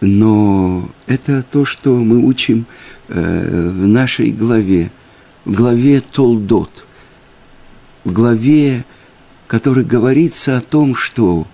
Но 0.00 0.90
это 1.06 1.42
то, 1.42 1.64
что 1.64 1.94
мы 1.96 2.18
учим 2.24 2.66
э, 3.08 3.70
в 3.70 3.86
нашей 3.86 4.32
главе, 4.32 4.90
в 5.46 5.52
главе 5.52 6.02
Толдот, 6.02 6.84
в 8.04 8.12
главе, 8.12 8.84
которой 9.46 9.84
говорится 9.84 10.58
о 10.58 10.60
том, 10.60 10.94
что 10.94 11.46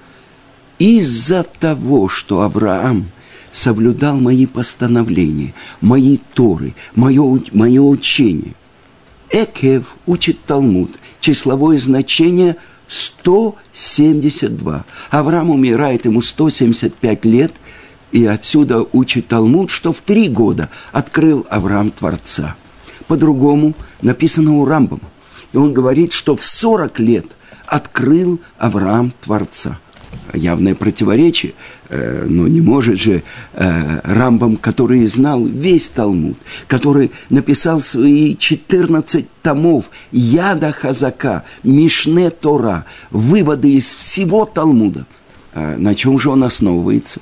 из-за 0.80 1.44
того, 1.44 2.08
что 2.08 2.40
Авраам 2.40 3.10
соблюдал 3.52 4.18
мои 4.18 4.46
постановления, 4.46 5.54
мои 5.80 6.16
торы, 6.34 6.74
мое, 6.96 7.40
мое 7.52 7.82
учение, 7.82 8.54
Экев 9.28 9.94
учит 10.06 10.42
Талмуд, 10.44 10.90
числовое 11.20 11.78
значение 11.78 12.56
172. 12.88 14.84
Авраам 15.10 15.50
умирает, 15.50 16.06
ему 16.06 16.22
175 16.22 17.24
лет, 17.26 17.52
и 18.10 18.24
отсюда 18.24 18.84
учит 18.92 19.28
Талмуд, 19.28 19.70
что 19.70 19.92
в 19.92 20.00
три 20.00 20.28
года 20.28 20.70
открыл 20.90 21.46
Авраам 21.50 21.90
Творца. 21.90 22.56
По-другому 23.06 23.74
написано 24.02 24.58
у 24.58 24.64
Рамбама. 24.64 25.10
И 25.52 25.58
он 25.58 25.74
говорит, 25.74 26.12
что 26.12 26.36
в 26.36 26.42
40 26.42 26.98
лет 27.00 27.36
открыл 27.66 28.40
Авраам 28.58 29.12
Творца– 29.20 29.78
явное 30.34 30.74
противоречие, 30.74 31.54
э, 31.88 32.26
но 32.28 32.48
не 32.48 32.60
может 32.60 33.00
же 33.00 33.22
э, 33.54 34.00
Рамбам, 34.04 34.56
который 34.56 35.06
знал 35.06 35.44
весь 35.44 35.88
Талмуд, 35.88 36.36
который 36.66 37.10
написал 37.28 37.80
свои 37.80 38.36
14 38.36 39.26
томов 39.42 39.90
Яда 40.12 40.72
Хазака, 40.72 41.44
Мишне 41.62 42.30
Тора, 42.30 42.86
выводы 43.10 43.72
из 43.72 43.86
всего 43.86 44.44
Талмуда. 44.44 45.06
Э, 45.52 45.76
на 45.76 45.94
чем 45.94 46.18
же 46.18 46.30
он 46.30 46.44
основывается? 46.44 47.20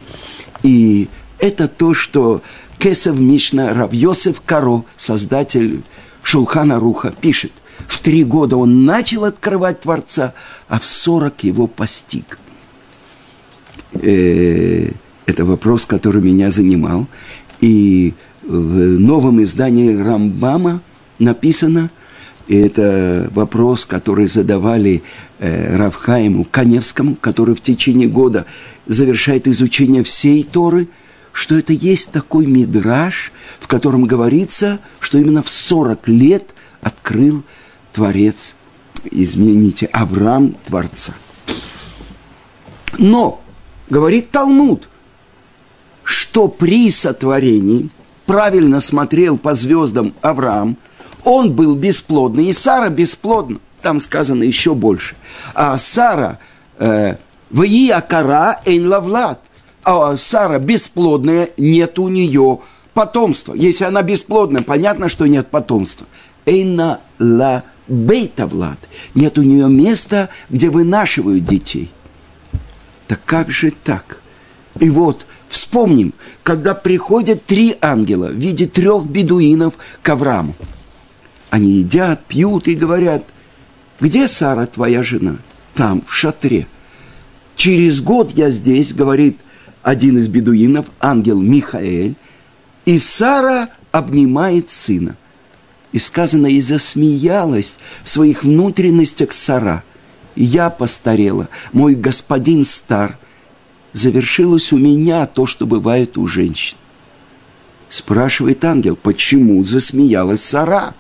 И 0.63 1.09
это 1.39 1.69
то, 1.69 1.95
что 1.95 2.43
Кесов 2.79 3.19
Мишна 3.19 3.73
Равьосев 3.75 4.41
Каро, 4.45 4.85
создатель 4.97 5.83
Шулхана 6.23 6.79
Руха, 6.79 7.13
пишет. 7.19 7.53
В 7.87 7.99
три 7.99 8.25
года 8.25 8.57
он 8.57 8.85
начал 8.85 9.25
открывать 9.25 9.81
Творца, 9.81 10.35
а 10.69 10.79
в 10.79 10.85
сорок 10.85 11.45
его 11.45 11.67
постиг– 11.67 12.39
э, 13.93 14.91
это 15.27 15.45
вопрос, 15.45 15.85
который 15.85 16.23
меня 16.23 16.51
занимал. 16.51 17.07
И 17.61 18.15
в 18.43 18.99
новом 18.99 19.43
издании 19.43 19.95
Рамбама 19.95 20.81
написано, 21.19 21.91
и 22.47 22.57
это 22.57 23.31
вопрос, 23.35 23.85
который 23.85 24.27
задавали 24.27 25.03
э, 25.39 25.77
Равхаиму 25.77 26.45
Каневскому, 26.45 27.15
который 27.17 27.55
в 27.55 27.61
течение 27.61 28.09
года 28.09 28.47
завершает 28.87 29.47
изучение 29.47 30.03
всей 30.03 30.45
Торы, 30.45 30.89
что 31.33 31.59
это 31.59 31.75
есть 31.75 32.11
такой 32.11 32.47
мидраж, 32.47 33.33
в 33.61 33.67
котором 33.67 34.07
говорится, 34.07 34.81
что 34.99 35.19
именно 35.19 35.43
в 35.43 35.51
40 35.51 36.09
лет 36.09 36.55
открыл 36.81 37.45
Творец, 37.93 38.57
извините, 39.11 39.87
Авраам 39.93 40.57
Творца. 40.67 41.13
Но 42.99 43.43
говорит 43.91 44.31
Талмуд, 44.31 44.89
что 46.05 46.49
при 46.49 46.91
сотворении 46.91 47.91
правильно 48.27 48.81
смотрел 48.81 49.39
по 49.39 49.55
звездам 49.55 50.15
Авраам, 50.21 50.77
он 51.25 51.53
был 51.53 51.75
бесплодный, 51.75 52.47
и 52.47 52.53
Сара 52.53 52.89
бесплодна. 52.89 53.59
Там 53.83 54.01
сказано 54.01 54.43
еще 54.43 54.75
больше. 54.75 55.17
А 55.55 55.77
Сара, 55.79 56.39
э, 56.79 57.17
в 57.51 57.91
акара 57.93 58.61
эйн 58.65 58.89
лавлад, 58.89 59.41
а 59.85 60.17
Сара 60.17 60.59
бесплодная, 60.59 61.51
нет 61.57 61.99
у 61.99 62.09
нее 62.09 62.61
потомства. 62.95 63.55
Если 63.55 63.85
она 63.85 64.03
бесплодная, 64.03 64.63
понятно, 64.63 65.09
что 65.09 65.27
нет 65.27 65.49
потомства. 65.49 66.07
Эйна 66.47 67.01
ла 67.19 67.63
бейта 67.87 68.47
влад. 68.47 68.79
Нет 69.15 69.39
у 69.39 69.43
нее 69.43 69.69
места, 69.69 70.29
где 70.51 70.71
вынашивают 70.71 71.45
детей. 71.45 71.91
Так 73.09 73.21
как 73.25 73.51
же 73.51 73.71
так? 73.71 74.21
И 74.79 74.91
вот 74.91 75.27
вспомним, 75.49 76.13
когда 76.43 76.75
приходят 76.75 77.45
три 77.45 77.77
ангела 77.81 78.27
в 78.27 78.35
виде 78.35 78.67
трех 78.67 79.07
бедуинов 79.07 79.75
к 80.03 80.09
Аврааму. 80.11 80.55
Они 81.51 81.79
едят, 81.79 82.27
пьют 82.27 82.69
и 82.69 82.75
говорят, 82.75 83.27
где 83.99 84.29
Сара, 84.29 84.67
твоя 84.67 85.03
жена? 85.03 85.39
Там, 85.75 86.05
в 86.07 86.15
шатре. 86.15 86.67
Через 87.57 88.03
год 88.03 88.33
я 88.33 88.51
здесь, 88.51 88.93
говорит 88.93 89.39
один 89.83 90.19
из 90.19 90.29
бедуинов, 90.29 90.87
ангел 91.01 91.41
Михаэль, 91.41 92.15
и 92.85 92.99
Сара 92.99 93.71
обнимает 93.91 94.69
сына. 94.69 95.17
И 95.93 95.99
сказано, 95.99 96.47
и 96.47 96.61
засмеялась 96.61 97.79
в 98.05 98.09
своих 98.11 98.45
внутренностях 98.45 99.33
Сара– 99.33 99.83
я 100.45 100.71
постарела, 100.71 101.49
мой 101.73 101.95
господин 101.95 102.65
стар. 102.65 103.19
Завершилось 103.93 104.73
у 104.73 104.79
меня 104.79 105.27
то, 105.27 105.47
что 105.47 105.67
бывает 105.67 106.17
у 106.17 106.27
женщин. 106.27 106.77
Спрашивает 107.89 108.65
ангел, 108.65 108.97
почему 108.97 109.65
засмеялась 109.65 110.45
Сара? 110.45 110.95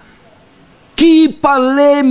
Ки 0.97 1.33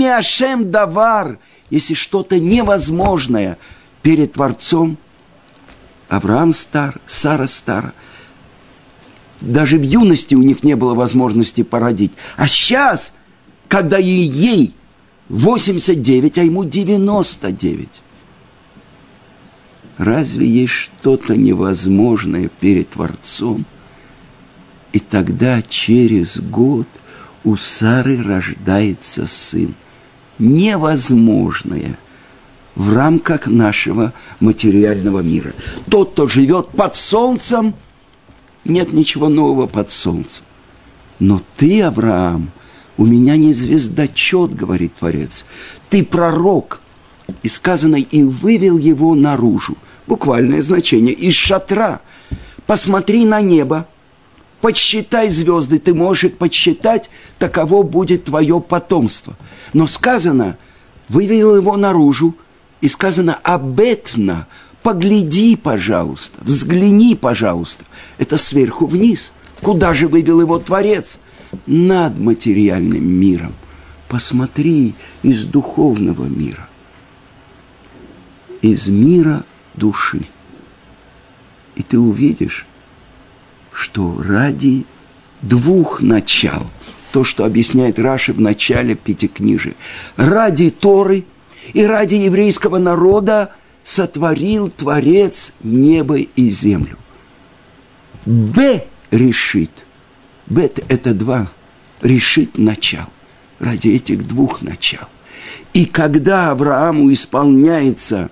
ашем 0.08 0.72
давар, 0.72 1.40
если 1.70 1.96
что-то 1.96 2.40
невозможное 2.40 3.58
перед 4.02 4.34
Творцом. 4.34 4.98
Авраам 6.08 6.54
стар, 6.54 7.02
Сара 7.06 7.48
стара. 7.48 7.94
Даже 9.42 9.78
в 9.78 9.82
юности 9.82 10.36
у 10.36 10.42
них 10.42 10.64
не 10.64 10.76
было 10.76 10.94
возможности 10.94 11.64
породить. 11.64 12.14
А 12.38 12.48
сейчас, 12.48 13.14
когда 13.68 14.00
и 14.00 14.06
ей 14.06 14.77
89, 15.30 16.38
а 16.38 16.44
ему 16.44 16.64
99. 16.64 17.90
Разве 19.98 20.48
есть 20.48 20.74
что-то 20.74 21.36
невозможное 21.36 22.50
перед 22.60 22.92
Творцом? 22.92 23.66
И 24.94 25.00
тогда 25.00 25.62
через 25.62 26.40
год 26.40 26.88
у 27.44 27.56
Сары 27.58 28.22
рождается 28.22 29.28
сын. 29.28 29.74
Невозможное 30.40 31.98
в 32.76 32.94
рамках 32.94 33.48
нашего 33.48 34.14
материального 34.40 35.22
мира. 35.22 35.54
Тот, 35.90 36.12
кто 36.12 36.28
живет 36.28 36.70
под 36.70 36.96
солнцем, 36.96 37.74
нет 38.66 38.94
ничего 38.94 39.30
нового 39.30 39.66
под 39.66 39.90
солнцем. 39.90 40.44
Но 41.20 41.42
ты, 41.56 41.82
Авраам, 41.82 42.52
у 42.98 43.06
меня 43.06 43.38
не 43.38 43.54
звездочет, 43.54 44.56
говорит 44.56 44.96
Творец. 44.96 45.46
Ты 45.90 46.04
пророк. 46.04 46.82
И 47.44 47.50
сказано, 47.50 47.98
и 47.98 48.24
вывел 48.24 48.78
его 48.78 49.14
наружу. 49.14 49.78
Буквальное 50.08 50.62
значение. 50.62 51.14
Из 51.14 51.34
шатра. 51.34 52.02
Посмотри 52.66 53.26
на 53.26 53.42
небо. 53.42 53.88
Подсчитай 54.62 55.30
звезды. 55.30 55.78
Ты 55.78 55.94
можешь 55.94 56.32
подсчитать, 56.32 57.10
таково 57.38 57.84
будет 57.84 58.26
твое 58.26 58.60
потомство. 58.60 59.38
Но 59.74 59.86
сказано, 59.88 60.58
вывел 61.10 61.56
его 61.56 61.78
наружу. 61.78 62.36
И 62.80 62.90
сказано, 62.90 63.40
абетна, 63.44 64.48
погляди, 64.84 65.56
пожалуйста, 65.56 66.38
взгляни, 66.42 67.16
пожалуйста. 67.16 67.84
Это 68.20 68.38
сверху 68.38 68.86
вниз. 68.86 69.34
Куда 69.62 69.94
же 69.94 70.08
вывел 70.08 70.42
его 70.42 70.60
Творец? 70.60 71.20
Над 71.66 72.20
материальным 72.20 73.06
миром. 73.06 73.54
Посмотри 74.08 74.96
из 75.22 75.44
духовного 75.44 76.26
мира, 76.26 76.70
из 78.62 78.88
мира 78.88 79.44
души. 79.76 80.22
И 81.76 81.84
ты 81.84 82.00
увидишь, 82.00 82.66
что 83.72 84.22
ради 84.22 84.86
двух 85.42 86.02
начал, 86.02 86.68
то, 87.12 87.24
что 87.24 87.46
объясняет 87.46 88.00
Раши 88.00 88.34
в 88.34 88.40
начале 88.40 88.96
Пятикнижия, 88.96 89.76
ради 90.16 90.70
Торы 90.70 91.26
и 91.74 91.84
ради 91.84 92.16
еврейского 92.16 92.78
народа 92.78 93.54
сотворил 93.84 94.70
Творец 94.70 95.54
небо 95.64 96.18
и 96.18 96.50
землю. 96.50 96.98
Б 98.26 98.86
решит– 99.12 99.72
Бет– 100.50 100.84
это 100.90 101.14
два 101.14 101.50
решит 102.02 102.58
начал. 102.58 103.06
Ради 103.60 103.90
этих 103.90 104.28
двух 104.28 104.62
начал. 104.62 105.08
И 105.74 105.86
когда 105.86 106.52
Аврааму 106.52 107.12
исполняется 107.12 108.30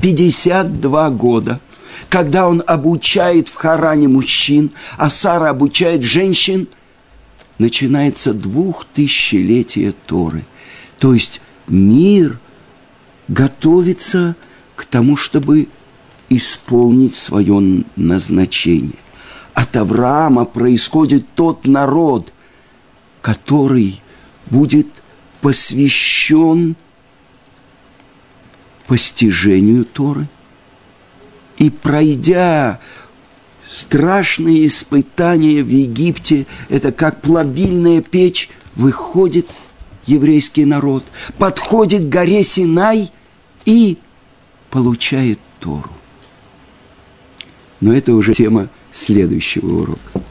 52 0.00 1.10
года, 1.10 1.60
когда 2.08 2.48
он 2.48 2.62
обучает 2.66 3.48
в 3.48 3.54
Харане 3.54 4.08
мужчин, 4.08 4.70
а 4.98 5.08
Сара 5.08 5.50
обучает 5.50 6.02
женщин, 6.02 6.68
начинается 7.58 8.34
двухтысячелетие 8.34 9.94
Торы. 10.06 10.44
То 10.98 11.14
есть 11.14 11.40
мир 11.66 12.38
готовится 13.28 14.36
к 14.76 14.84
тому, 14.84 15.16
чтобы 15.16 15.68
исполнить 16.28 17.14
свое 17.14 17.84
назначение. 17.96 18.98
От 19.60 19.76
Авраама 19.76 20.46
происходит 20.46 21.26
тот 21.34 21.66
народ, 21.66 22.32
который 23.20 24.00
будет 24.46 24.86
посвящен 25.42 26.76
постижению 28.86 29.84
Торы. 29.84 30.28
И 31.58 31.68
пройдя 31.68 32.80
страшные 33.68 34.66
испытания 34.66 35.62
в 35.62 35.68
Египте, 35.68 36.46
это 36.70 36.90
как 36.90 37.20
плавильная 37.20 38.00
печь, 38.00 38.48
выходит 38.76 39.46
еврейский 40.06 40.64
народ, 40.64 41.04
подходит 41.36 42.06
к 42.06 42.08
горе 42.08 42.42
Синай 42.44 43.12
и 43.66 43.98
получает 44.70 45.38
Тору. 45.58 45.90
Но 47.80 47.92
это 47.92 48.14
уже 48.14 48.32
тема 48.32 48.70
следующего 48.92 49.82
урока. 49.82 50.22